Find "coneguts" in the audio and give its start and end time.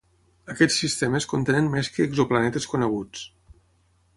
2.73-3.23